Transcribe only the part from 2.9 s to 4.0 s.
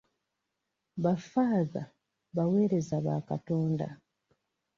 ba Katonda.